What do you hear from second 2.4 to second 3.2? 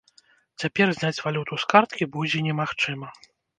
немагчыма.